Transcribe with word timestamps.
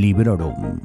Librorum. 0.00 0.80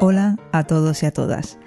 Hola 0.00 0.38
a 0.52 0.64
todos 0.66 1.02
y 1.02 1.06
a 1.06 1.12
todas. 1.12 1.58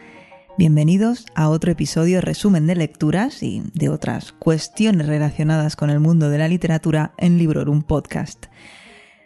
Bienvenidos 0.57 1.27
a 1.35 1.49
otro 1.49 1.71
episodio 1.71 2.19
resumen 2.19 2.65
de 2.65 2.73
lecturas 2.73 3.43
y 3.43 3.61
de 3.75 3.89
otras 3.89 4.31
cuestiones 4.31 5.05
relacionadas 5.05 5.75
con 5.75 5.91
el 5.91 5.99
mundo 5.99 6.31
de 6.31 6.39
la 6.39 6.47
literatura 6.47 7.13
en 7.19 7.37
Librorum 7.37 7.83
Podcast. 7.83 8.47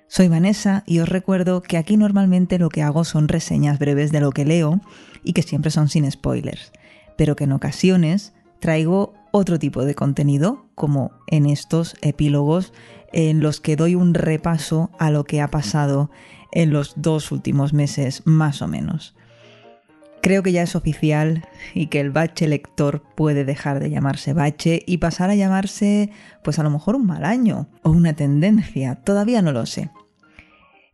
Soy 0.07 0.27
Vanessa 0.27 0.83
y 0.85 0.99
os 0.99 1.07
recuerdo 1.07 1.61
que 1.61 1.77
aquí 1.77 1.95
normalmente 1.95 2.59
lo 2.59 2.67
que 2.67 2.83
hago 2.83 3.05
son 3.05 3.29
reseñas 3.29 3.79
breves 3.79 4.11
de 4.11 4.19
lo 4.19 4.31
que 4.31 4.43
leo 4.43 4.81
y 5.23 5.31
que 5.31 5.41
siempre 5.41 5.71
son 5.71 5.87
sin 5.87 6.11
spoilers, 6.11 6.73
pero 7.15 7.37
que 7.37 7.45
en 7.45 7.53
ocasiones 7.53 8.33
traigo 8.59 9.13
otro 9.31 9.59
tipo 9.59 9.85
de 9.85 9.95
contenido, 9.95 10.65
como 10.75 11.11
en 11.27 11.45
estos 11.45 11.95
epílogos 12.01 12.73
en 13.11 13.41
los 13.41 13.59
que 13.59 13.75
doy 13.75 13.95
un 13.95 14.13
repaso 14.13 14.91
a 14.99 15.11
lo 15.11 15.23
que 15.23 15.41
ha 15.41 15.49
pasado 15.49 16.09
en 16.51 16.71
los 16.71 16.93
dos 16.95 17.31
últimos 17.31 17.73
meses 17.73 18.23
más 18.25 18.61
o 18.61 18.67
menos. 18.67 19.15
Creo 20.21 20.43
que 20.43 20.51
ya 20.51 20.63
es 20.63 20.75
oficial 20.75 21.47
y 21.73 21.87
que 21.87 22.01
el 22.01 22.11
bache 22.11 22.47
lector 22.47 23.01
puede 23.15 23.45
dejar 23.45 23.79
de 23.79 23.89
llamarse 23.89 24.33
bache 24.33 24.83
y 24.85 24.97
pasar 24.97 25.29
a 25.29 25.35
llamarse, 25.35 26.11
pues 26.43 26.59
a 26.59 26.63
lo 26.63 26.69
mejor 26.69 26.95
un 26.95 27.05
mal 27.05 27.23
año 27.23 27.69
o 27.83 27.91
una 27.91 28.13
tendencia, 28.13 28.95
todavía 28.95 29.41
no 29.41 29.53
lo 29.53 29.65
sé. 29.65 29.89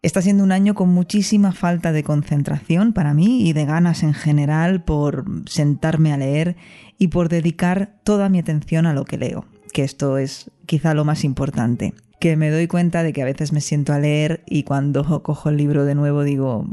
Está 0.05 0.21
siendo 0.21 0.43
un 0.43 0.51
año 0.51 0.75
con 0.75 0.89
muchísima 0.89 1.51
falta 1.51 1.91
de 1.91 2.03
concentración 2.03 2.93
para 2.93 3.15
mí 3.15 3.49
y 3.49 3.53
de 3.53 3.65
ganas 3.65 4.03
en 4.03 4.13
general 4.13 4.83
por 4.83 5.25
sentarme 5.49 6.13
a 6.13 6.17
leer 6.17 6.57
y 6.99 7.07
por 7.07 7.27
dedicar 7.27 7.95
toda 8.03 8.29
mi 8.29 8.37
atención 8.37 8.85
a 8.85 8.93
lo 8.93 9.03
que 9.03 9.17
leo, 9.17 9.45
que 9.73 9.83
esto 9.83 10.19
es 10.19 10.51
quizá 10.67 10.93
lo 10.93 11.05
más 11.05 11.23
importante 11.23 11.95
que 12.19 12.37
me 12.37 12.51
doy 12.51 12.67
cuenta 12.67 13.01
de 13.01 13.13
que 13.13 13.23
a 13.23 13.25
veces 13.25 13.51
me 13.51 13.61
siento 13.61 13.93
a 13.93 13.99
leer 13.99 14.43
y 14.45 14.61
cuando 14.61 15.23
cojo 15.23 15.49
el 15.49 15.57
libro 15.57 15.85
de 15.85 15.95
nuevo 15.95 16.23
digo, 16.23 16.67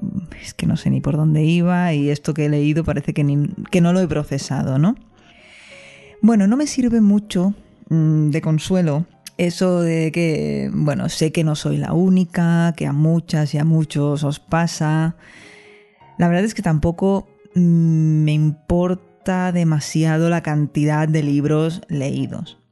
es 0.45 0.53
que 0.53 0.67
no 0.67 0.77
sé 0.77 0.91
ni 0.91 1.01
por 1.01 1.17
dónde 1.17 1.43
iba 1.43 1.95
y 1.95 2.11
esto 2.11 2.35
que 2.35 2.45
he 2.45 2.49
leído 2.51 2.85
parece 2.85 3.15
que, 3.15 3.49
que 3.71 3.81
no 3.81 3.95
lo 3.95 4.01
he 4.01 4.09
procesado, 4.09 4.79
¿no? 4.79 4.95
Bueno, 6.21 6.47
no 6.47 6.59
me 6.59 6.67
sirve 6.67 7.01
mucho 7.01 7.55
mm, 7.89 8.29
de 8.29 8.43
consuelo 8.43 9.07
eso 9.47 9.81
de 9.81 10.13
que, 10.13 10.71
bueno, 10.73 11.09
sé 11.09 11.33
que 11.33 11.45
no 11.45 11.55
soy 11.55 11.77
la 11.77 11.93
única, 11.93 12.73
que 12.77 12.87
a 12.87 12.93
muchas 12.93 13.55
y 13.55 13.59
a 13.59 13.65
muchos 13.65 14.25
os 14.25 14.41
pasa. 14.41 15.17
La 16.19 16.29
verdad 16.29 16.45
es 16.45 16.55
que 16.55 16.63
tampoco 16.63 17.29
mm, 17.55 18.25
me 18.25 18.33
importa 18.33 19.53
demasiado 19.53 20.31
la 20.31 20.43
cantidad 20.43 21.09
de 21.09 21.23
libros 21.23 21.83
leídos 21.89 22.63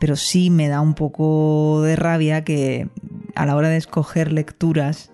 pero 0.00 0.16
sí 0.16 0.48
me 0.48 0.68
da 0.68 0.80
un 0.80 0.94
poco 0.94 1.82
de 1.82 1.94
rabia 1.94 2.42
que 2.42 2.88
a 3.34 3.44
la 3.44 3.54
hora 3.54 3.68
de 3.68 3.76
escoger 3.76 4.32
lecturas, 4.32 5.12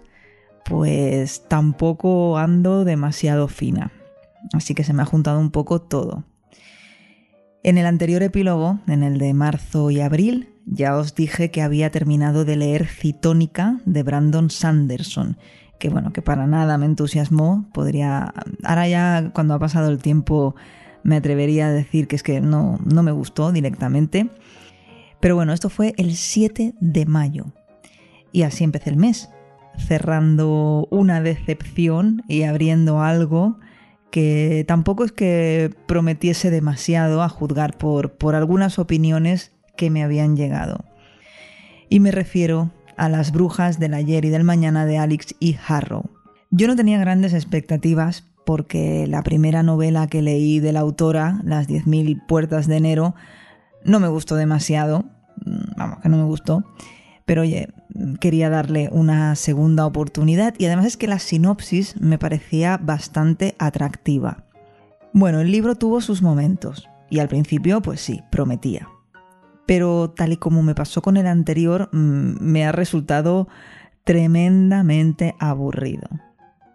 pues 0.65 1.43
tampoco 1.49 2.39
ando 2.39 2.85
demasiado 2.85 3.49
fina. 3.49 3.91
Así 4.53 4.75
que 4.75 4.85
se 4.85 4.93
me 4.93 5.03
ha 5.03 5.07
juntado 5.07 5.41
un 5.41 5.51
poco 5.51 5.83
todo. 5.83 6.25
En 7.65 7.79
el 7.79 7.87
anterior 7.87 8.23
epílogo, 8.23 8.79
en 8.87 9.03
el 9.03 9.19
de 9.19 9.35
marzo 9.35 9.91
y 9.91 10.01
abril, 10.01 10.51
ya 10.67 10.97
os 10.97 11.15
dije 11.15 11.51
que 11.51 11.63
había 11.63 11.91
terminado 11.91 12.45
de 12.45 12.57
leer 12.57 12.87
Citónica 12.87 13.81
de 13.87 14.03
Brandon 14.03 14.51
Sanderson, 14.51 15.39
que 15.79 15.89
bueno, 15.89 16.13
que 16.13 16.23
para 16.23 16.47
nada 16.47 16.77
me 16.77 16.87
entusiasmó, 16.87 17.69
podría... 17.73 18.35
Ahora 18.65 18.89
ya 18.89 19.31
cuando 19.33 19.55
ha 19.55 19.59
pasado 19.59 19.89
el 19.89 19.99
tiempo 19.99 20.57
me 21.05 21.17
atrevería 21.17 21.69
a 21.69 21.73
decir 21.73 22.09
que 22.09 22.17
es 22.17 22.23
que 22.25 22.41
no, 22.41 22.81
no 22.85 23.03
me 23.05 23.13
gustó 23.13 23.53
directamente, 23.53 24.29
pero 25.21 25.37
bueno, 25.37 25.53
esto 25.53 25.71
fue 25.71 25.95
el 25.97 26.17
7 26.17 26.75
de 26.81 27.07
mayo. 27.07 27.47
Y 28.33 28.43
así 28.43 28.65
empecé 28.65 28.91
el 28.91 28.97
mes, 28.97 29.31
cerrando 29.79 30.89
una 30.91 31.21
decepción 31.21 32.23
y 32.29 32.43
abriendo 32.43 33.03
algo 33.03 33.59
que 34.11 34.65
tampoco 34.67 35.05
es 35.05 35.13
que 35.13 35.75
prometiese 35.87 36.51
demasiado 36.51 37.23
a 37.23 37.29
juzgar 37.29 37.79
por, 37.79 38.13
por 38.15 38.35
algunas 38.35 38.79
opiniones 38.79 39.53
que 39.77 39.91
me 39.91 40.03
habían 40.03 40.37
llegado. 40.37 40.85
Y 41.89 42.01
me 42.01 42.11
refiero 42.11 42.71
a 42.97 43.09
las 43.09 43.33
brujas 43.33 43.79
del 43.79 43.95
ayer 43.95 44.25
y 44.25 44.31
del 44.31 44.45
mañana 44.45 44.87
de 44.87 44.99
Alex 44.99 45.35
y 45.39 45.57
Harrow. 45.67 46.11
Yo 46.51 46.67
no 46.67 46.77
tenía 46.77 46.99
grandes 46.99 47.35
expectativas 47.35 48.25
porque 48.45 49.07
la 49.09 49.23
primera 49.23 49.63
novela 49.63 50.07
que 50.07 50.23
leí 50.23 50.61
de 50.61 50.73
la 50.73 50.81
autora, 50.81 51.41
Las 51.45 51.69
10.000 51.69 52.27
puertas 52.27 52.67
de 52.67 52.77
enero, 52.77 53.15
no 53.85 54.01
me 54.01 54.09
gustó 54.09 54.37
demasiado, 54.37 55.05
mm, 55.45 55.77
vamos, 55.77 55.99
que 56.01 56.09
no 56.09 56.17
me 56.17 56.25
gustó, 56.25 56.65
pero 57.25 57.43
oye, 57.43 57.69
quería 58.21 58.49
darle 58.49 58.89
una 58.93 59.35
segunda 59.35 59.85
oportunidad 59.85 60.55
y 60.59 60.67
además 60.67 60.87
es 60.87 60.97
que 60.97 61.09
la 61.09 61.19
sinopsis 61.19 62.01
me 62.01 62.19
parecía 62.19 62.79
bastante 62.79 63.57
atractiva. 63.59 64.45
Bueno, 65.13 65.41
el 65.41 65.51
libro 65.51 65.75
tuvo 65.75 66.01
sus 66.01 66.23
momentos 66.23 66.89
y 67.11 67.19
al 67.19 67.29
principio 67.29 67.83
pues 67.83 68.01
sí, 68.01 68.23
prometía. 68.31 68.89
Pero 69.67 70.11
tal 70.17 70.33
y 70.33 70.37
como 70.37 70.63
me 70.63 70.75
pasó 70.75 71.03
con 71.03 71.17
el 71.17 71.27
anterior, 71.27 71.89
mm, 71.93 72.37
me 72.41 72.65
ha 72.65 72.73
resultado 72.73 73.49
tremendamente 74.05 75.35
aburrido. 75.39 76.09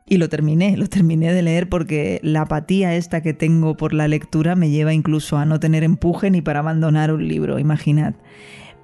Y 0.05 0.17
lo 0.17 0.27
terminé, 0.27 0.75
lo 0.75 0.87
terminé 0.87 1.33
de 1.33 1.41
leer 1.41 1.69
porque 1.69 2.19
la 2.21 2.41
apatía 2.41 2.95
esta 2.95 3.21
que 3.21 3.33
tengo 3.33 3.77
por 3.77 3.93
la 3.93 4.09
lectura 4.09 4.57
me 4.57 4.69
lleva 4.69 4.93
incluso 4.93 5.37
a 5.37 5.45
no 5.45 5.57
tener 5.59 5.85
empuje 5.85 6.29
ni 6.29 6.41
para 6.41 6.59
abandonar 6.59 7.13
un 7.13 7.25
libro, 7.25 7.59
imaginad. 7.59 8.15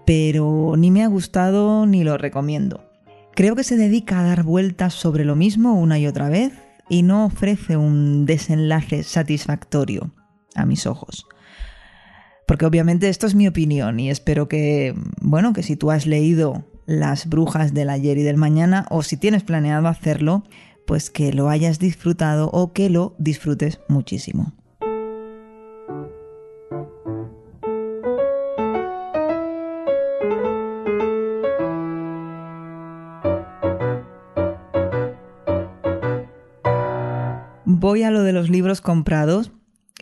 Pero 0.05 0.75
ni 0.77 0.89
me 0.89 1.03
ha 1.03 1.07
gustado 1.07 1.85
ni 1.85 2.05
lo 2.05 2.17
recomiendo. 2.17 2.89
Creo 3.35 3.57
que 3.57 3.65
se 3.65 3.75
dedica 3.75 4.21
a 4.21 4.23
dar 4.23 4.43
vueltas 4.43 4.93
sobre 4.93 5.25
lo 5.25 5.35
mismo 5.35 5.73
una 5.73 5.99
y 5.99 6.07
otra 6.07 6.29
vez 6.29 6.53
y 6.87 7.03
no 7.03 7.25
ofrece 7.25 7.75
un 7.75 8.25
desenlace 8.25 9.03
satisfactorio 9.03 10.13
a 10.55 10.65
mis 10.65 10.87
ojos. 10.87 11.27
Porque 12.47 12.65
obviamente 12.65 13.09
esto 13.09 13.27
es 13.27 13.35
mi 13.35 13.45
opinión 13.45 13.99
y 13.99 14.09
espero 14.09 14.47
que, 14.47 14.95
bueno, 15.21 15.51
que 15.51 15.63
si 15.63 15.75
tú 15.75 15.91
has 15.91 16.07
leído 16.07 16.63
Las 16.85 17.27
brujas 17.27 17.73
del 17.73 17.89
ayer 17.89 18.17
y 18.17 18.23
del 18.23 18.37
mañana 18.37 18.85
o 18.89 19.03
si 19.03 19.17
tienes 19.17 19.43
planeado 19.43 19.89
hacerlo, 19.89 20.45
pues 20.85 21.09
que 21.09 21.33
lo 21.33 21.49
hayas 21.49 21.79
disfrutado 21.79 22.49
o 22.53 22.71
que 22.71 22.89
lo 22.89 23.13
disfrutes 23.17 23.81
muchísimo. 23.89 24.53
Voy 37.65 38.03
a 38.03 38.11
lo 38.11 38.23
de 38.23 38.31
los 38.31 38.49
libros 38.49 38.79
comprados. 38.79 39.51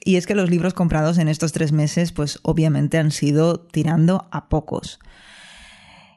Y 0.06 0.18
es 0.18 0.28
que 0.28 0.36
los 0.36 0.52
libros 0.52 0.76
comprados 0.76 1.18
en 1.18 1.28
estos 1.28 1.52
tres 1.52 1.72
meses, 1.72 2.12
pues 2.12 2.38
obviamente 2.44 3.00
han 3.00 3.10
sido 3.10 3.60
tirando 3.60 4.28
a 4.32 4.50
pocos. 4.50 5.00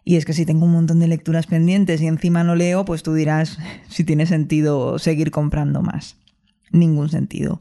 Y 0.05 0.17
es 0.17 0.27
que 0.27 0.35
si 0.35 0.45
tengo 0.45 0.67
un 0.67 0.73
montón 0.73 1.01
de 1.01 1.09
lecturas 1.09 1.47
pendientes 1.47 2.03
y 2.03 2.07
encima 2.07 2.45
no 2.45 2.55
leo, 2.55 2.85
pues 2.85 3.03
tú 3.03 3.15
dirás 3.15 3.59
si 3.89 4.05
tiene 4.05 4.27
sentido 4.27 4.99
seguir 4.99 5.31
comprando 5.31 5.81
más. 5.81 6.17
Ningún 6.71 7.09
sentido. 7.09 7.59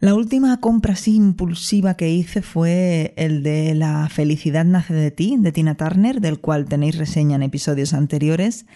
La 0.00 0.14
última 0.14 0.58
compra 0.58 0.94
así 0.94 1.14
impulsiva 1.14 1.94
que 1.94 2.10
hice 2.10 2.42
fue 2.42 3.14
el 3.16 3.44
de 3.44 3.76
La 3.76 4.08
felicidad 4.08 4.64
nace 4.64 4.94
de 4.94 5.12
ti, 5.12 5.36
de 5.38 5.52
Tina 5.52 5.76
Turner, 5.76 6.20
del 6.20 6.40
cual 6.40 6.66
tenéis 6.66 6.98
reseña 6.98 7.36
en 7.36 7.44
episodios 7.44 7.94
anteriores. 7.94 8.66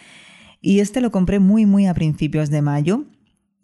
Y 0.61 0.79
este 0.79 1.01
lo 1.01 1.11
compré 1.11 1.41
muy, 1.41 1.67
muy 1.67 1.87
a 1.87 1.95
principios 1.95 2.51
de 2.51 2.63
mayo. 2.63 3.05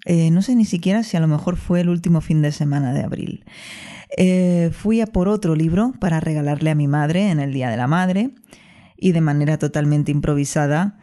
Eh, 0.04 0.30
no 0.30 0.42
sé 0.42 0.54
ni 0.54 0.64
siquiera 0.64 1.02
si 1.02 1.16
a 1.16 1.20
lo 1.20 1.28
mejor 1.28 1.56
fue 1.56 1.80
el 1.80 1.88
último 1.88 2.20
fin 2.20 2.42
de 2.42 2.52
semana 2.52 2.92
de 2.92 3.02
abril. 3.02 3.44
Eh, 4.16 4.70
fui 4.72 5.00
a 5.00 5.06
por 5.06 5.28
otro 5.28 5.54
libro 5.54 5.92
para 6.00 6.20
regalarle 6.20 6.70
a 6.70 6.74
mi 6.74 6.88
madre 6.88 7.30
en 7.30 7.40
el 7.40 7.52
Día 7.52 7.70
de 7.70 7.76
la 7.76 7.86
Madre 7.86 8.30
y 8.96 9.12
de 9.12 9.20
manera 9.20 9.58
totalmente 9.58 10.10
improvisada. 10.12 10.98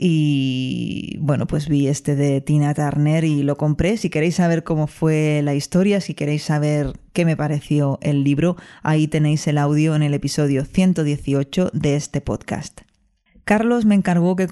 Y 0.00 1.18
bueno, 1.20 1.48
pues 1.48 1.68
vi 1.68 1.88
este 1.88 2.14
de 2.14 2.40
Tina 2.40 2.72
Turner 2.72 3.24
y 3.24 3.42
lo 3.42 3.56
compré. 3.56 3.96
Si 3.96 4.10
queréis 4.10 4.36
saber 4.36 4.62
cómo 4.62 4.86
fue 4.86 5.40
la 5.42 5.54
historia, 5.54 6.00
si 6.00 6.14
queréis 6.14 6.44
saber 6.44 6.92
qué 7.12 7.24
me 7.24 7.36
pareció 7.36 7.98
el 8.00 8.22
libro, 8.22 8.56
ahí 8.82 9.08
tenéis 9.08 9.46
el 9.48 9.58
audio 9.58 9.96
en 9.96 10.04
el 10.04 10.14
episodio 10.14 10.64
118 10.64 11.70
de 11.72 11.96
este 11.96 12.20
podcast. 12.20 12.82
Carlos 13.44 13.86
me 13.86 13.96
encargó 13.96 14.36
que, 14.36 14.46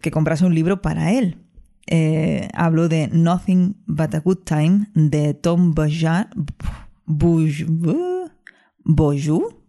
que 0.00 0.10
comprase 0.12 0.44
un 0.44 0.54
libro 0.54 0.80
para 0.80 1.12
él. 1.12 1.43
Eh, 1.86 2.48
hablo 2.54 2.88
de 2.88 3.08
Nothing 3.08 3.76
But 3.86 4.14
a 4.14 4.20
Good 4.20 4.44
Time 4.44 4.88
de 4.94 5.34
Tom 5.34 5.74
Bojan, 5.74 6.28
Boju 8.84 9.62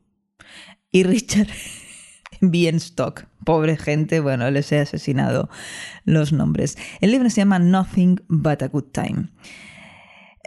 y 0.92 1.04
Richard 1.04 1.50
bien 2.42 2.76
stock. 2.78 3.28
Pobre 3.44 3.78
gente, 3.78 4.22
bueno, 4.22 4.50
les 4.50 4.72
he 4.72 4.80
asesinado 4.80 5.50
los 6.04 6.32
nombres. 6.32 6.78
El 7.02 7.12
libro 7.12 7.30
se 7.30 7.42
llama 7.42 7.60
Nothing 7.60 8.22
But 8.28 8.64
a 8.64 8.68
Good 8.68 8.92
Time. 8.92 9.30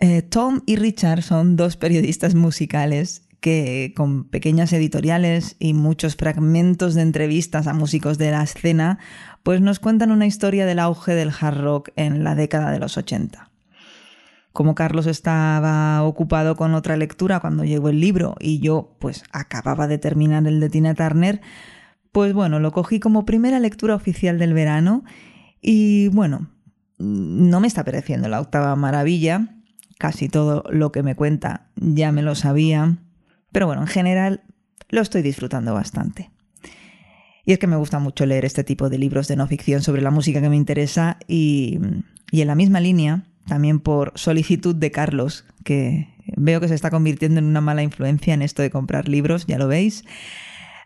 Eh, 0.00 0.22
Tom 0.22 0.62
y 0.66 0.76
Richard 0.76 1.22
son 1.22 1.56
dos 1.56 1.76
periodistas 1.76 2.34
musicales 2.34 3.27
que 3.40 3.92
con 3.96 4.24
pequeñas 4.24 4.72
editoriales 4.72 5.56
y 5.58 5.74
muchos 5.74 6.16
fragmentos 6.16 6.94
de 6.94 7.02
entrevistas 7.02 7.66
a 7.66 7.74
músicos 7.74 8.18
de 8.18 8.30
la 8.30 8.42
escena, 8.42 8.98
pues 9.42 9.60
nos 9.60 9.78
cuentan 9.78 10.10
una 10.10 10.26
historia 10.26 10.66
del 10.66 10.78
auge 10.78 11.14
del 11.14 11.32
hard 11.38 11.60
rock 11.60 11.90
en 11.96 12.24
la 12.24 12.34
década 12.34 12.70
de 12.70 12.80
los 12.80 12.96
80. 12.96 13.50
Como 14.52 14.74
Carlos 14.74 15.06
estaba 15.06 16.02
ocupado 16.02 16.56
con 16.56 16.74
otra 16.74 16.96
lectura 16.96 17.38
cuando 17.38 17.64
llegó 17.64 17.90
el 17.90 18.00
libro 18.00 18.34
y 18.40 18.58
yo 18.58 18.96
pues 18.98 19.22
acababa 19.30 19.86
de 19.86 19.98
terminar 19.98 20.46
el 20.46 20.58
de 20.58 20.68
Tina 20.68 20.94
Turner, 20.94 21.40
pues 22.10 22.32
bueno, 22.32 22.58
lo 22.58 22.72
cogí 22.72 22.98
como 22.98 23.24
primera 23.24 23.60
lectura 23.60 23.94
oficial 23.94 24.38
del 24.38 24.54
verano 24.54 25.04
y 25.60 26.08
bueno, 26.08 26.50
no 26.98 27.60
me 27.60 27.68
está 27.68 27.84
pareciendo 27.84 28.28
la 28.28 28.40
octava 28.40 28.74
maravilla, 28.74 29.54
casi 29.98 30.28
todo 30.28 30.64
lo 30.70 30.90
que 30.90 31.04
me 31.04 31.14
cuenta 31.14 31.68
ya 31.76 32.10
me 32.10 32.22
lo 32.22 32.34
sabía, 32.34 32.98
pero 33.52 33.66
bueno, 33.66 33.82
en 33.82 33.88
general 33.88 34.42
lo 34.88 35.00
estoy 35.00 35.22
disfrutando 35.22 35.74
bastante. 35.74 36.30
Y 37.44 37.52
es 37.52 37.58
que 37.58 37.66
me 37.66 37.76
gusta 37.76 37.98
mucho 37.98 38.26
leer 38.26 38.44
este 38.44 38.62
tipo 38.62 38.90
de 38.90 38.98
libros 38.98 39.26
de 39.26 39.36
no 39.36 39.46
ficción 39.46 39.82
sobre 39.82 40.02
la 40.02 40.10
música 40.10 40.42
que 40.42 40.50
me 40.50 40.56
interesa 40.56 41.18
y, 41.26 41.78
en 42.30 42.46
la 42.46 42.54
misma 42.54 42.80
línea, 42.80 43.24
también 43.46 43.80
por 43.80 44.12
solicitud 44.16 44.74
de 44.74 44.90
Carlos, 44.90 45.46
que 45.64 46.08
veo 46.36 46.60
que 46.60 46.68
se 46.68 46.74
está 46.74 46.90
convirtiendo 46.90 47.38
en 47.38 47.46
una 47.46 47.62
mala 47.62 47.82
influencia 47.82 48.34
en 48.34 48.42
esto 48.42 48.60
de 48.60 48.70
comprar 48.70 49.08
libros, 49.08 49.46
ya 49.46 49.56
lo 49.56 49.66
veis, 49.66 50.04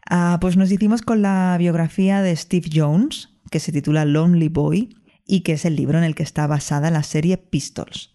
ah, 0.09 0.39
pues 0.41 0.57
nos 0.57 0.71
hicimos 0.71 1.03
con 1.03 1.21
la 1.21 1.57
biografía 1.59 2.23
de 2.23 2.37
Steve 2.37 2.71
Jones, 2.73 3.31
que 3.51 3.59
se 3.59 3.73
titula 3.73 4.05
Lonely 4.05 4.49
Boy 4.49 4.97
y 5.27 5.41
que 5.41 5.55
es 5.55 5.65
el 5.65 5.75
libro 5.75 5.99
en 5.99 6.05
el 6.05 6.15
que 6.15 6.23
está 6.23 6.47
basada 6.47 6.93
la 6.93 7.03
serie 7.03 7.39
Pistols. 7.39 8.12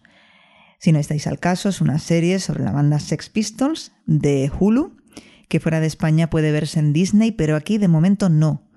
Si 0.78 0.92
no 0.92 0.98
estáis 0.98 1.26
al 1.26 1.40
caso, 1.40 1.68
es 1.68 1.80
una 1.80 1.98
serie 1.98 2.38
sobre 2.38 2.62
la 2.62 2.72
banda 2.72 3.00
Sex 3.00 3.28
Pistols 3.30 3.92
de 4.06 4.50
Hulu, 4.58 4.96
que 5.48 5.60
fuera 5.60 5.80
de 5.80 5.86
España 5.86 6.30
puede 6.30 6.52
verse 6.52 6.78
en 6.78 6.92
Disney, 6.92 7.32
pero 7.32 7.56
aquí 7.56 7.78
de 7.78 7.88
momento 7.88 8.28
no. 8.28 8.68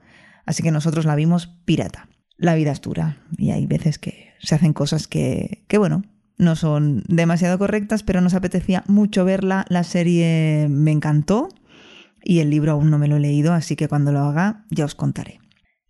Así 0.46 0.64
que 0.64 0.72
nosotros 0.72 1.06
la 1.06 1.16
vimos 1.16 1.48
pirata. 1.66 2.10
La 2.38 2.56
vida 2.56 2.72
es 2.72 2.82
dura 2.82 3.24
y 3.38 3.52
hay 3.52 3.68
veces 3.68 4.00
que 4.00 4.34
se 4.40 4.56
hacen 4.56 4.74
cosas 4.74 5.08
que, 5.08 5.64
que 5.68 5.78
bueno, 5.78 6.04
no 6.38 6.56
son 6.56 7.04
demasiado 7.08 7.60
correctas, 7.60 8.02
pero 8.02 8.20
nos 8.20 8.34
apetecía 8.34 8.84
mucho 8.88 9.24
verla. 9.24 9.66
La 9.70 9.84
serie 9.84 10.66
me 10.70 10.92
encantó 10.92 11.50
y 12.24 12.40
el 12.40 12.50
libro 12.50 12.72
aún 12.72 12.90
no 12.90 12.98
me 12.98 13.08
lo 13.08 13.18
he 13.18 13.20
leído, 13.20 13.54
así 13.54 13.76
que 13.76 13.88
cuando 13.88 14.12
lo 14.12 14.22
haga 14.22 14.66
ya 14.72 14.86
os 14.86 14.96
contaré. 14.96 15.40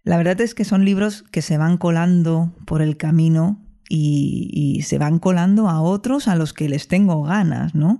La 0.03 0.17
verdad 0.17 0.41
es 0.41 0.53
que 0.53 0.65
son 0.65 0.83
libros 0.83 1.23
que 1.31 1.41
se 1.41 1.57
van 1.57 1.77
colando 1.77 2.53
por 2.65 2.81
el 2.81 2.97
camino 2.97 3.65
y, 3.93 4.81
se 4.83 4.97
van 4.97 5.19
colando 5.19 5.69
a 5.69 5.81
otros 5.81 6.27
a 6.27 6.35
los 6.35 6.53
que 6.53 6.69
les 6.69 6.87
tengo 6.87 7.23
ganas, 7.23 7.75
¿no? 7.75 7.99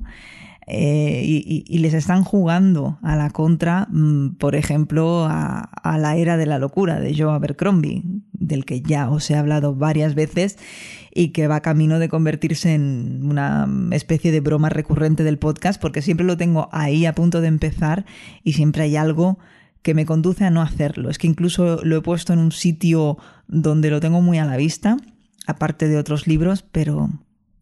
Eh, 0.68 1.24
y, 1.68 1.78
les 1.80 1.94
están 1.94 2.24
jugando 2.24 2.98
a 3.02 3.16
la 3.16 3.30
contra, 3.30 3.88
mm, 3.92 4.36
por 4.36 4.56
ejemplo, 4.56 5.26
a, 5.30 5.70
la 5.98 6.16
era 6.16 6.38
de 6.38 6.46
la 6.46 6.60
locura 6.60 7.00
de 7.00 7.14
Joe 7.16 7.34
Abercrombie, 7.34 8.04
del 8.32 8.64
que 8.64 8.82
ya 8.82 9.10
os 9.10 9.30
he 9.30 9.36
hablado 9.36 9.76
varias 9.76 10.16
veces 10.16 10.58
y 11.14 11.30
que 11.30 11.48
va 11.48 11.60
camino 11.60 12.00
de 12.00 12.08
convertirse 12.08 12.74
en 12.74 13.22
una 13.24 13.68
especie 13.92 14.32
de 14.32 14.40
broma 14.40 14.70
recurrente 14.70 15.24
del 15.24 15.40
podcast, 15.40 15.82
porque 15.82 16.02
siempre 16.02 16.26
lo 16.26 16.38
tengo 16.38 16.70
ahí 16.72 17.06
a 17.06 17.14
punto 17.14 17.42
de 17.42 17.48
empezar 17.48 18.06
y 18.44 18.54
siempre 18.54 18.84
hay 18.84 18.96
algo 18.96 19.40
que 19.82 19.94
me 19.94 20.06
conduce 20.06 20.46
a 20.46 20.52
no 20.52 20.62
hacerlo. 20.62 21.10
Es 21.10 21.18
que 21.18 21.28
incluso 21.28 21.84
lo 21.84 21.98
he 21.98 22.02
puesto 22.02 22.32
en 22.34 22.40
un 22.40 22.52
sitio 22.52 23.18
donde 23.48 23.90
lo 23.90 24.00
tengo 24.00 24.22
muy 24.22 24.38
a 24.38 24.46
la 24.46 24.56
vista 24.56 24.98
aparte 25.52 25.88
de 25.88 25.98
otros 25.98 26.28
libros, 26.28 26.64
pero 26.72 27.10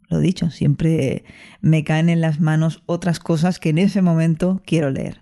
lo 0.08 0.20
dicho, 0.20 0.50
siempre 0.50 1.24
me 1.62 1.84
caen 1.84 2.10
en 2.10 2.22
las 2.22 2.40
manos 2.40 2.82
otras 2.86 3.20
cosas 3.20 3.60
que 3.60 3.70
en 3.70 3.78
ese 3.78 4.02
momento 4.02 4.62
quiero 4.66 4.90
leer. 4.90 5.22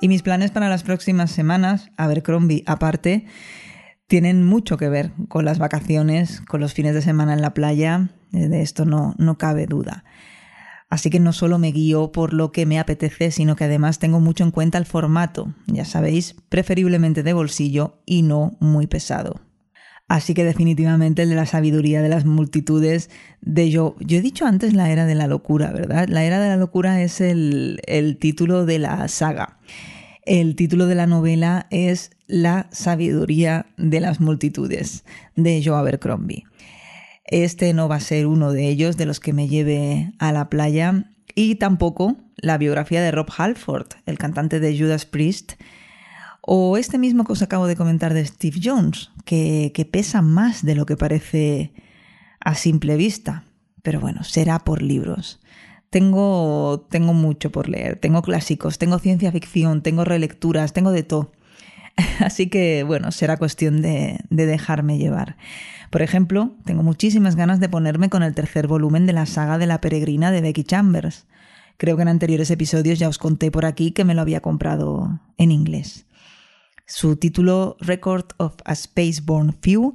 Y 0.00 0.08
mis 0.08 0.22
planes 0.22 0.50
para 0.50 0.68
las 0.68 0.82
próximas 0.82 1.30
semanas, 1.30 1.90
Abercrombie 1.96 2.62
aparte, 2.66 3.26
tienen 4.06 4.44
mucho 4.44 4.76
que 4.76 4.88
ver 4.88 5.12
con 5.28 5.44
las 5.44 5.58
vacaciones, 5.58 6.40
con 6.42 6.60
los 6.60 6.74
fines 6.74 6.94
de 6.94 7.02
semana 7.02 7.32
en 7.32 7.42
la 7.42 7.54
playa, 7.54 8.10
de 8.30 8.62
esto 8.62 8.84
no, 8.84 9.14
no 9.18 9.38
cabe 9.38 9.66
duda. 9.66 10.04
Así 10.88 11.10
que 11.10 11.18
no 11.18 11.32
solo 11.32 11.58
me 11.58 11.72
guío 11.72 12.12
por 12.12 12.32
lo 12.32 12.52
que 12.52 12.64
me 12.64 12.78
apetece, 12.78 13.30
sino 13.30 13.56
que 13.56 13.64
además 13.64 13.98
tengo 13.98 14.20
mucho 14.20 14.44
en 14.44 14.52
cuenta 14.52 14.78
el 14.78 14.86
formato, 14.86 15.52
ya 15.66 15.84
sabéis, 15.84 16.36
preferiblemente 16.48 17.22
de 17.22 17.32
bolsillo 17.32 18.02
y 18.06 18.22
no 18.22 18.56
muy 18.60 18.86
pesado. 18.86 19.40
Así 20.08 20.34
que 20.34 20.44
definitivamente 20.44 21.22
el 21.22 21.30
de 21.30 21.34
la 21.34 21.46
sabiduría 21.46 22.00
de 22.00 22.08
las 22.08 22.24
multitudes, 22.24 23.10
de 23.40 23.70
yo, 23.70 23.96
yo 23.98 24.18
he 24.18 24.20
dicho 24.20 24.46
antes 24.46 24.72
la 24.72 24.90
era 24.90 25.04
de 25.04 25.16
la 25.16 25.26
locura, 25.26 25.72
¿verdad? 25.72 26.08
La 26.08 26.22
era 26.22 26.38
de 26.38 26.48
la 26.48 26.56
locura 26.56 27.02
es 27.02 27.20
el, 27.20 27.80
el 27.86 28.16
título 28.18 28.64
de 28.66 28.78
la 28.78 29.08
saga. 29.08 29.58
El 30.22 30.54
título 30.54 30.86
de 30.86 30.94
la 30.94 31.08
novela 31.08 31.66
es 31.70 32.10
La 32.28 32.68
sabiduría 32.70 33.66
de 33.76 34.00
las 34.00 34.20
multitudes, 34.20 35.04
de 35.34 35.60
Joe 35.64 35.76
Abercrombie. 35.76 36.44
Este 37.26 37.72
no 37.74 37.88
va 37.88 37.96
a 37.96 38.00
ser 38.00 38.26
uno 38.26 38.52
de 38.52 38.68
ellos 38.68 38.96
de 38.96 39.06
los 39.06 39.20
que 39.20 39.32
me 39.32 39.48
lleve 39.48 40.12
a 40.18 40.32
la 40.32 40.48
playa 40.48 41.10
y 41.34 41.56
tampoco 41.56 42.16
la 42.36 42.58
biografía 42.58 43.02
de 43.02 43.10
Rob 43.10 43.28
Halford, 43.36 43.88
el 44.06 44.18
cantante 44.18 44.60
de 44.60 44.78
Judas 44.78 45.06
Priest, 45.06 45.54
o 46.40 46.76
este 46.76 46.98
mismo 46.98 47.24
que 47.24 47.32
os 47.32 47.42
acabo 47.42 47.66
de 47.66 47.76
comentar 47.76 48.14
de 48.14 48.24
Steve 48.24 48.60
Jones, 48.62 49.10
que, 49.24 49.72
que 49.74 49.84
pesa 49.84 50.22
más 50.22 50.64
de 50.64 50.76
lo 50.76 50.86
que 50.86 50.96
parece 50.96 51.72
a 52.38 52.54
simple 52.54 52.96
vista. 52.96 53.44
Pero 53.82 54.00
bueno, 54.00 54.22
será 54.22 54.60
por 54.60 54.82
libros. 54.82 55.40
Tengo, 55.90 56.86
tengo 56.90 57.12
mucho 57.12 57.50
por 57.50 57.68
leer, 57.68 57.96
tengo 57.96 58.22
clásicos, 58.22 58.78
tengo 58.78 58.98
ciencia 58.98 59.32
ficción, 59.32 59.82
tengo 59.82 60.04
relecturas, 60.04 60.72
tengo 60.72 60.92
de 60.92 61.02
todo. 61.02 61.32
Así 62.20 62.48
que 62.48 62.82
bueno, 62.84 63.10
será 63.12 63.36
cuestión 63.36 63.82
de, 63.82 64.20
de 64.30 64.46
dejarme 64.46 64.98
llevar. 64.98 65.36
Por 65.90 66.02
ejemplo, 66.02 66.56
tengo 66.64 66.82
muchísimas 66.82 67.36
ganas 67.36 67.60
de 67.60 67.68
ponerme 67.68 68.08
con 68.08 68.22
el 68.22 68.34
tercer 68.34 68.66
volumen 68.66 69.06
de 69.06 69.12
la 69.12 69.26
saga 69.26 69.58
de 69.58 69.66
la 69.66 69.80
peregrina 69.80 70.30
de 70.30 70.40
Becky 70.40 70.64
Chambers. 70.64 71.26
Creo 71.78 71.96
que 71.96 72.02
en 72.02 72.08
anteriores 72.08 72.50
episodios 72.50 72.98
ya 72.98 73.08
os 73.08 73.18
conté 73.18 73.50
por 73.50 73.64
aquí 73.66 73.92
que 73.92 74.04
me 74.04 74.14
lo 74.14 74.22
había 74.22 74.40
comprado 74.40 75.20
en 75.36 75.52
inglés. 75.52 76.06
Su 76.86 77.16
título 77.16 77.76
Record 77.80 78.26
of 78.38 78.56
a 78.64 78.74
Spaceborne 78.74 79.54
Few 79.60 79.94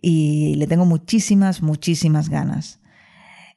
y 0.00 0.56
le 0.56 0.66
tengo 0.66 0.84
muchísimas, 0.84 1.62
muchísimas 1.62 2.28
ganas. 2.28 2.80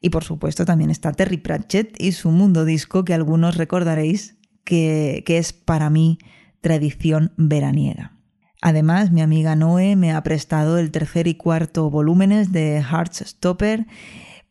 Y 0.01 0.09
por 0.09 0.23
supuesto 0.23 0.65
también 0.65 0.91
está 0.91 1.11
Terry 1.11 1.37
Pratchett 1.37 1.95
y 2.01 2.11
su 2.11 2.29
mundo 2.29 2.63
disco 2.65 3.03
que 3.03 3.13
algunos 3.13 3.57
recordaréis 3.57 4.37
que 4.63 5.23
es 5.27 5.53
para 5.53 5.89
mí 5.89 6.17
tradición 6.65 7.31
veraniega. 7.37 8.13
Además, 8.59 9.11
mi 9.11 9.21
amiga 9.21 9.55
Noé 9.55 9.95
me 9.95 10.13
ha 10.13 10.23
prestado 10.23 10.79
el 10.79 10.89
tercer 10.89 11.27
y 11.27 11.35
cuarto 11.35 11.91
volúmenes 11.91 12.51
de 12.51 12.81
Heartstopper, 12.81 13.85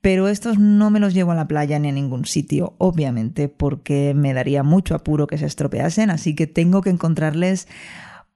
pero 0.01 0.29
estos 0.29 0.57
no 0.57 0.91
me 0.91 1.01
los 1.01 1.13
llevo 1.13 1.33
a 1.33 1.35
la 1.35 1.49
playa 1.49 1.77
ni 1.81 1.89
a 1.89 1.93
ningún 1.93 2.25
sitio, 2.25 2.77
obviamente, 2.79 3.49
porque 3.49 4.15
me 4.15 4.33
daría 4.33 4.63
mucho 4.63 4.95
apuro 4.95 5.27
que 5.27 5.39
se 5.39 5.47
estropeasen, 5.47 6.09
así 6.09 6.37
que 6.37 6.47
tengo 6.47 6.83
que 6.83 6.91
encontrarles 6.91 7.67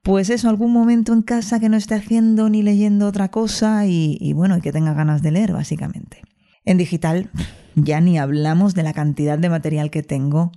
pues 0.02 0.28
eso, 0.28 0.48
algún 0.48 0.72
momento 0.72 1.12
en 1.12 1.22
casa 1.22 1.60
que 1.60 1.68
no 1.68 1.76
esté 1.76 1.94
haciendo 1.94 2.48
ni 2.48 2.64
leyendo 2.64 3.06
otra 3.06 3.28
cosa 3.30 3.86
y, 3.86 4.18
y 4.20 4.32
bueno, 4.32 4.58
y 4.58 4.60
que 4.60 4.72
tenga 4.72 4.92
ganas 4.92 5.22
de 5.22 5.30
leer, 5.30 5.52
básicamente. 5.52 6.22
En 6.64 6.78
digital 6.78 7.30
ya 7.76 8.00
ni 8.00 8.18
hablamos 8.18 8.74
de 8.74 8.82
la 8.82 8.92
cantidad 8.92 9.38
de 9.38 9.50
material 9.50 9.92
que 9.92 10.02
tengo 10.02 10.50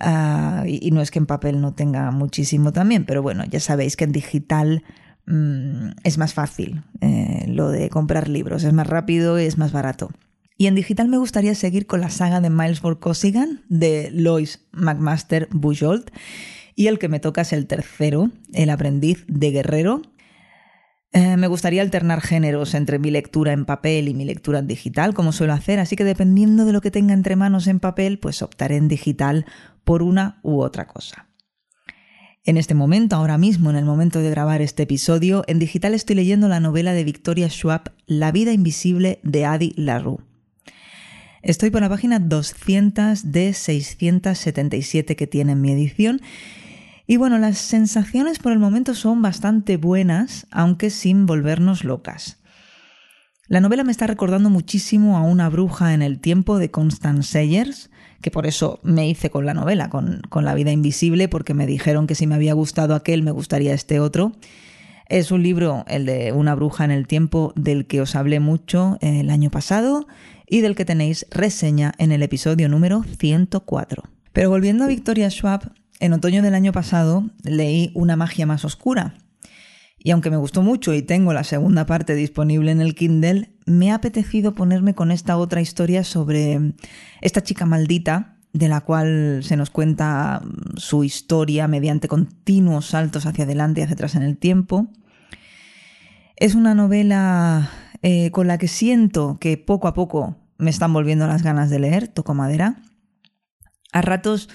Ah, 0.00 0.64
y, 0.66 0.90
no 0.92 1.00
es 1.00 1.10
que 1.10 1.18
en 1.18 1.26
papel 1.26 1.60
no 1.60 1.74
tenga 1.74 2.10
muchísimo 2.10 2.72
también, 2.72 3.04
pero 3.04 3.22
bueno, 3.22 3.44
ya 3.44 3.58
sabéis 3.58 3.96
que 3.96 4.04
en 4.04 4.12
digital 4.12 4.84
mm, 5.26 5.90
es 6.04 6.18
más 6.18 6.34
fácil 6.34 6.84
eh, 7.00 7.46
lo 7.48 7.70
de 7.70 7.90
comprar 7.90 8.28
libros, 8.28 8.62
es 8.62 8.72
más 8.72 8.86
rápido 8.86 9.40
y 9.40 9.44
es 9.44 9.58
más 9.58 9.72
barato. 9.72 10.10
Y 10.56 10.66
en 10.66 10.74
digital 10.74 11.08
me 11.08 11.18
gustaría 11.18 11.54
seguir 11.54 11.86
con 11.86 12.00
la 12.00 12.10
saga 12.10 12.40
de 12.40 12.50
Miles 12.50 12.80
Cosigan 13.00 13.62
de 13.68 14.10
Lois 14.12 14.66
McMaster 14.72 15.48
Bujold. 15.52 16.10
Y 16.74 16.88
el 16.88 16.98
que 16.98 17.08
me 17.08 17.20
toca 17.20 17.42
es 17.42 17.52
el 17.52 17.66
tercero, 17.66 18.30
El 18.52 18.70
aprendiz 18.70 19.24
de 19.28 19.50
guerrero, 19.50 20.02
eh, 21.12 21.38
me 21.38 21.46
gustaría 21.46 21.80
alternar 21.80 22.20
géneros 22.20 22.74
entre 22.74 22.98
mi 22.98 23.10
lectura 23.10 23.52
en 23.52 23.64
papel 23.64 24.08
y 24.08 24.14
mi 24.14 24.26
lectura 24.26 24.58
en 24.58 24.66
digital, 24.66 25.14
como 25.14 25.32
suelo 25.32 25.54
hacer, 25.54 25.78
así 25.78 25.96
que 25.96 26.04
dependiendo 26.04 26.66
de 26.66 26.72
lo 26.72 26.82
que 26.82 26.90
tenga 26.90 27.14
entre 27.14 27.34
manos 27.34 27.66
en 27.66 27.80
papel, 27.80 28.18
pues 28.18 28.42
optaré 28.42 28.76
en 28.76 28.88
digital 28.88 29.46
por 29.88 30.02
una 30.02 30.38
u 30.42 30.60
otra 30.60 30.86
cosa. 30.86 31.28
En 32.44 32.58
este 32.58 32.74
momento, 32.74 33.16
ahora 33.16 33.38
mismo, 33.38 33.70
en 33.70 33.76
el 33.76 33.86
momento 33.86 34.18
de 34.18 34.28
grabar 34.28 34.60
este 34.60 34.82
episodio, 34.82 35.44
en 35.46 35.58
digital 35.58 35.94
estoy 35.94 36.14
leyendo 36.14 36.46
la 36.46 36.60
novela 36.60 36.92
de 36.92 37.04
Victoria 37.04 37.48
Schwab, 37.48 37.92
La 38.06 38.30
vida 38.30 38.52
invisible 38.52 39.18
de 39.22 39.46
Adi 39.46 39.72
LaRue. 39.78 40.18
Estoy 41.40 41.70
por 41.70 41.80
la 41.80 41.88
página 41.88 42.18
200 42.18 43.32
de 43.32 43.54
677 43.54 45.16
que 45.16 45.26
tiene 45.26 45.52
en 45.52 45.62
mi 45.62 45.72
edición 45.72 46.20
y 47.06 47.16
bueno, 47.16 47.38
las 47.38 47.56
sensaciones 47.56 48.40
por 48.40 48.52
el 48.52 48.58
momento 48.58 48.94
son 48.94 49.22
bastante 49.22 49.78
buenas, 49.78 50.46
aunque 50.50 50.90
sin 50.90 51.24
volvernos 51.24 51.82
locas. 51.82 52.36
La 53.48 53.62
novela 53.62 53.82
me 53.82 53.92
está 53.92 54.06
recordando 54.06 54.50
muchísimo 54.50 55.16
a 55.16 55.22
Una 55.22 55.48
bruja 55.48 55.94
en 55.94 56.02
el 56.02 56.20
tiempo 56.20 56.58
de 56.58 56.70
Constance 56.70 57.30
Sayers, 57.30 57.88
que 58.20 58.30
por 58.30 58.46
eso 58.46 58.78
me 58.82 59.08
hice 59.08 59.30
con 59.30 59.46
la 59.46 59.54
novela, 59.54 59.88
con, 59.88 60.20
La 60.44 60.52
vida 60.52 60.70
invisible, 60.70 61.28
porque 61.28 61.54
me 61.54 61.66
dijeron 61.66 62.06
que 62.06 62.14
si 62.14 62.26
me 62.26 62.34
había 62.34 62.52
gustado 62.52 62.94
aquel, 62.94 63.22
me 63.22 63.30
gustaría 63.30 63.72
este 63.72 64.00
otro. 64.00 64.32
Es 65.08 65.32
un 65.32 65.42
libro, 65.42 65.86
el 65.88 66.04
de 66.04 66.32
Una 66.32 66.54
bruja 66.54 66.84
en 66.84 66.90
el 66.90 67.06
tiempo, 67.06 67.54
del 67.56 67.86
que 67.86 68.02
os 68.02 68.16
hablé 68.16 68.38
mucho 68.38 68.98
el 69.00 69.30
año 69.30 69.50
pasado 69.50 70.06
y 70.46 70.60
del 70.60 70.74
que 70.74 70.84
tenéis 70.84 71.26
reseña 71.30 71.94
en 71.96 72.12
el 72.12 72.22
episodio 72.22 72.68
número 72.68 73.02
104. 73.18 74.02
Pero 74.34 74.50
volviendo 74.50 74.84
a 74.84 74.88
Victoria 74.88 75.30
Schwab, 75.30 75.72
en 76.00 76.12
otoño 76.12 76.42
del 76.42 76.54
año 76.54 76.72
pasado 76.72 77.24
leí 77.44 77.92
Una 77.94 78.14
magia 78.14 78.44
más 78.44 78.66
oscura, 78.66 79.14
y 79.98 80.12
aunque 80.12 80.30
me 80.30 80.36
gustó 80.36 80.62
mucho 80.62 80.94
y 80.94 81.02
tengo 81.02 81.32
la 81.32 81.44
segunda 81.44 81.86
parte 81.86 82.14
disponible 82.14 82.70
en 82.70 82.80
el 82.80 82.94
Kindle, 82.94 83.52
me 83.66 83.90
ha 83.90 83.96
apetecido 83.96 84.54
ponerme 84.54 84.94
con 84.94 85.10
esta 85.10 85.36
otra 85.36 85.60
historia 85.60 86.04
sobre 86.04 86.74
esta 87.20 87.42
chica 87.42 87.66
maldita 87.66 88.36
de 88.52 88.68
la 88.68 88.80
cual 88.80 89.40
se 89.42 89.56
nos 89.56 89.70
cuenta 89.70 90.40
su 90.76 91.04
historia 91.04 91.68
mediante 91.68 92.08
continuos 92.08 92.86
saltos 92.86 93.26
hacia 93.26 93.44
adelante 93.44 93.80
y 93.80 93.84
hacia 93.84 93.94
atrás 93.94 94.14
en 94.14 94.22
el 94.22 94.38
tiempo. 94.38 94.88
Es 96.36 96.54
una 96.54 96.74
novela 96.74 97.70
eh, 98.02 98.30
con 98.30 98.46
la 98.46 98.58
que 98.58 98.68
siento 98.68 99.38
que 99.40 99.58
poco 99.58 99.88
a 99.88 99.94
poco 99.94 100.36
me 100.56 100.70
están 100.70 100.92
volviendo 100.92 101.26
las 101.26 101.42
ganas 101.42 101.70
de 101.70 101.80
leer, 101.80 102.08
toco 102.08 102.34
madera. 102.34 102.82
A 103.92 104.02
ratos 104.02 104.48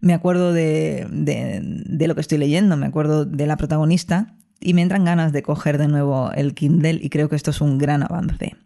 me 0.00 0.14
acuerdo 0.14 0.52
de, 0.52 1.06
de, 1.10 2.06
lo 2.06 2.14
que 2.14 2.20
estoy 2.20 2.38
leyendo, 2.38 2.76
me 2.76 2.86
acuerdo 2.86 3.24
de 3.24 3.46
la 3.46 3.56
protagonista 3.56 4.35
y 4.60 4.74
me 4.74 4.82
entran 4.82 5.04
ganas 5.04 5.32
de 5.32 5.42
coger 5.42 5.78
de 5.78 5.88
nuevo 5.88 6.30
el 6.32 6.54
Kindle 6.54 6.98
y 7.02 7.08
creo 7.10 7.28
que 7.28 7.36
esto 7.36 7.50
es 7.50 7.60
un 7.60 7.78
gran 7.78 8.02
avance. 8.02 8.56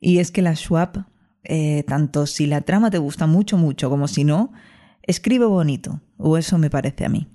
Y 0.00 0.18
es 0.18 0.30
que 0.30 0.42
la 0.42 0.54
Schwab, 0.54 1.06
eh, 1.44 1.84
tanto 1.86 2.26
si 2.26 2.46
la 2.46 2.60
trama 2.60 2.90
te 2.90 2.98
gusta 2.98 3.26
mucho, 3.26 3.56
mucho, 3.56 3.90
como 3.90 4.08
si 4.08 4.24
no, 4.24 4.52
escribe 5.02 5.46
bonito, 5.46 6.00
o 6.16 6.36
eso 6.36 6.58
me 6.58 6.70
parece 6.70 7.04
a 7.04 7.08
mí. 7.08 7.28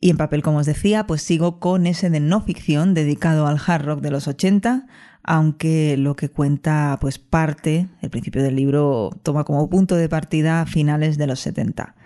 Y 0.00 0.10
en 0.10 0.16
papel, 0.16 0.42
como 0.42 0.58
os 0.58 0.66
decía, 0.66 1.06
pues 1.06 1.22
sigo 1.22 1.58
con 1.58 1.86
ese 1.86 2.08
de 2.08 2.20
no 2.20 2.40
ficción 2.40 2.94
dedicado 2.94 3.48
al 3.48 3.58
hard 3.64 3.84
rock 3.84 4.00
de 4.00 4.12
los 4.12 4.28
80, 4.28 4.86
aunque 5.24 5.96
lo 5.98 6.14
que 6.14 6.30
cuenta 6.30 6.96
pues 7.00 7.18
parte, 7.18 7.88
el 8.00 8.10
principio 8.10 8.42
del 8.42 8.54
libro 8.54 9.10
toma 9.24 9.44
como 9.44 9.68
punto 9.68 9.96
de 9.96 10.08
partida 10.08 10.64
finales 10.66 11.18
de 11.18 11.26
los 11.26 11.40
70. 11.40 11.96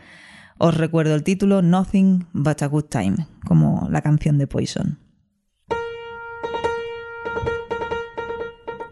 Os 0.65 0.77
recuerdo 0.77 1.17
el 1.17 1.25
título 1.25 1.61
Nothing 1.61 2.29
But 2.33 2.63
a 2.63 2.69
Good 2.69 2.85
Time, 2.85 3.27
como 3.45 3.89
la 3.91 4.01
canción 4.01 4.39
de 4.39 4.47
Poison. 4.47 4.97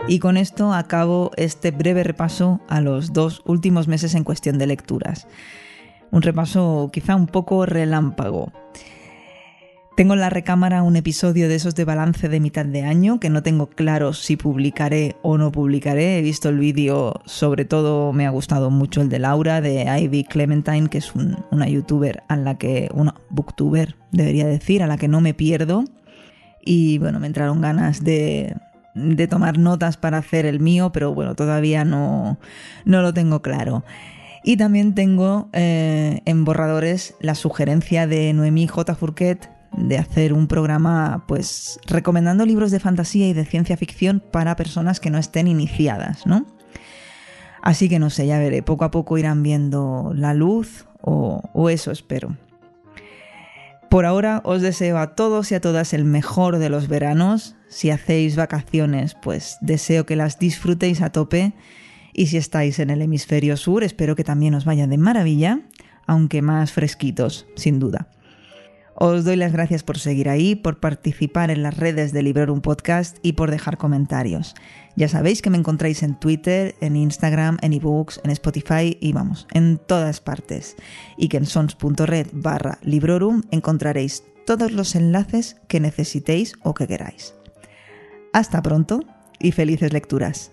Y 0.09 0.19
con 0.19 0.37
esto 0.37 0.75
acabo 0.75 1.31
este 1.37 1.71
breve 1.71 2.03
repaso 2.03 2.61
a 2.69 2.81
los 2.81 3.13
dos 3.13 3.43
últimos 3.47 3.87
meses 3.87 4.17
en 4.17 4.25
cuestión 4.25 4.59
de 4.59 4.67
lecturas. 4.67 5.29
Un 6.11 6.23
repaso 6.23 6.91
quizá 6.93 7.15
un 7.15 7.29
poco 7.29 7.65
relámpago. 7.67 8.53
Tengo 10.01 10.15
en 10.15 10.21
la 10.21 10.31
recámara 10.31 10.83
un 10.83 10.97
episodio 10.97 11.47
de 11.47 11.57
esos 11.57 11.75
de 11.75 11.85
balance 11.85 12.31
de 12.31 12.41
mitad 12.41 12.65
de 12.65 12.85
año 12.85 13.21
que 13.21 13.29
no 13.29 13.43
tengo 13.43 13.69
claro 13.69 14.15
si 14.15 14.39
publicaré 14.39 15.17
o 15.21 15.37
no 15.37 15.53
publicaré. 15.53 16.17
He 16.17 16.23
visto 16.23 16.49
el 16.49 16.59
vídeo, 16.59 17.21
sobre 17.27 17.67
todo 17.67 18.11
me 18.15 18.27
ha 18.27 18.31
gustado 18.31 18.71
mucho 18.71 19.03
el 19.03 19.11
de 19.11 19.19
Laura, 19.19 19.61
de 19.61 19.85
Ivy 20.01 20.25
Clementine, 20.25 20.89
que 20.89 20.97
es 20.97 21.13
una 21.15 21.69
youtuber 21.69 22.23
a 22.29 22.37
la 22.37 22.57
que, 22.57 22.89
una 22.95 23.15
booktuber 23.29 23.97
debería 24.11 24.47
decir, 24.47 24.83
a 24.83 24.87
la 24.87 24.97
que 24.97 25.07
no 25.07 25.21
me 25.21 25.35
pierdo. 25.35 25.85
Y 26.63 26.97
bueno, 26.97 27.21
me 27.21 27.27
entraron 27.27 27.61
ganas 27.61 28.03
de, 28.03 28.57
tomar 29.29 29.59
notas 29.59 29.99
para 29.99 30.17
hacer 30.17 30.47
el 30.47 30.61
mío, 30.61 30.93
pero 30.93 31.13
bueno, 31.13 31.35
todavía 31.35 31.85
no, 31.85 32.39
no 32.87 33.03
lo 33.03 33.13
tengo 33.13 33.43
claro. 33.43 33.85
Y 34.45 34.57
también 34.57 34.95
tengo 34.95 35.51
eh, 35.53 36.23
en 36.25 36.47
borradores 36.47 37.17
la 37.21 37.35
sugerencia 37.35 38.07
de 38.07 38.33
Noemí 38.33 38.67
J. 38.67 38.95
Fourquet 38.95 39.60
de 39.77 39.99
hacer 39.99 40.33
un 40.33 40.47
programa 40.47 41.25
pues 41.27 41.79
recomendando 41.87 42.45
libros 42.45 42.71
de 42.71 42.81
fantasía 42.81 43.29
y 43.29 43.33
de 43.33 43.45
ciencia 43.45 43.77
ficción 43.77 44.21
para 44.31 44.57
personas 44.57 45.01
que 45.01 45.11
no 45.11 45.19
estén 45.19 45.49
iniciadas, 45.49 46.27
¿no? 46.27 46.47
Así 47.63 47.89
que 47.89 47.99
no 47.99 48.11
sé, 48.11 48.27
ya 48.27 48.39
veré, 48.39 48.63
poco 48.63 48.85
a 48.85 48.91
poco 48.91 49.19
irán 49.19 49.43
viendo 49.43 50.13
la 50.15 50.35
luz 50.35 50.87
o, 51.03 51.43
o 51.53 51.71
eso 51.71 51.91
espero. 51.91 52.37
Por 53.91 54.07
ahora 54.07 54.41
os 54.45 54.63
deseo 54.63 54.99
a 54.99 55.17
todos 55.17 55.51
y 55.51 55.57
a 55.57 55.61
todas 55.61 55.93
el 55.93 56.05
mejor 56.05 56.59
de 56.59 56.71
los 56.71 56.87
veranos. 56.87 57.57
Si 57.69 57.91
hacéis 57.91 58.37
vacaciones, 58.37 59.17
pues 59.21 59.59
deseo 59.61 60.07
que 60.07 60.15
las 60.15 60.39
disfrutéis 60.39 61.03
a 61.03 61.11
tope. 61.11 61.55
Y 62.13 62.27
si 62.27 62.37
estáis 62.37 62.79
en 62.79 62.91
el 62.91 63.03
hemisferio 63.03 63.57
sur, 63.57 63.83
espero 63.83 64.15
que 64.15 64.23
también 64.25 64.55
os 64.55 64.65
vaya 64.65 64.87
de 64.87 64.97
maravilla, 64.97 65.61
aunque 66.07 66.41
más 66.41 66.73
fresquitos, 66.73 67.47
sin 67.57 67.81
duda. 67.81 68.09
Os 69.03 69.25
doy 69.25 69.37
las 69.37 69.55
gracias 69.55 69.83
por 69.83 69.99
seguir 69.99 70.29
ahí, 70.29 70.55
por 70.55 70.79
participar 70.79 71.51
en 71.51 71.63
las 71.63 71.79
redes 71.79 72.13
de 72.13 72.23
Librorum 72.23 72.61
Podcast 72.61 73.17
y 73.23 73.33
por 73.33 73.51
dejar 73.51 73.79
comentarios. 73.79 74.55
Ya 74.95 75.09
sabéis 75.09 75.41
que 75.41 75.49
me 75.49 75.57
encontráis 75.57 76.03
en 76.03 76.21
Twitter, 76.21 76.75
en 76.83 76.97
Instagram, 76.97 77.57
en 77.63 77.73
ebooks, 77.73 78.21
en 78.25 78.31
Spotify 78.31 78.99
y 79.01 79.15
vamos, 79.15 79.49
en 79.55 79.79
todas 79.79 80.21
partes. 80.21 80.77
Y 81.17 81.29
que 81.29 81.39
en 81.39 81.47
sons.red 81.47 82.27
barra 82.35 82.79
Librorum 82.83 83.45
encontraréis 83.51 84.23
todos 84.45 84.71
los 84.71 84.95
enlaces 84.95 85.57
que 85.67 85.81
necesitéis 85.81 86.53
o 86.63 86.75
que 86.75 86.87
queráis. 86.87 87.33
Hasta 88.35 88.61
pronto 88.61 89.01
y 89.39 89.53
felices 89.53 89.95
lecturas. 89.95 90.53